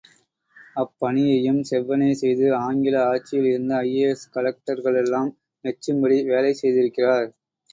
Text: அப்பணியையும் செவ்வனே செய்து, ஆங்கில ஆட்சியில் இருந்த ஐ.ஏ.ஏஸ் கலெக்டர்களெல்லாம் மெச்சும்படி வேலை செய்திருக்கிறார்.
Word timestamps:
அப்பணியையும் 0.75 1.59
செவ்வனே 1.69 2.07
செய்து, 2.21 2.45
ஆங்கில 2.61 2.95
ஆட்சியில் 3.11 3.49
இருந்த 3.51 3.75
ஐ.ஏ.ஏஸ் 3.83 4.25
கலெக்டர்களெல்லாம் 4.35 5.31
மெச்சும்படி 5.65 6.19
வேலை 6.31 6.53
செய்திருக்கிறார். 6.63 7.29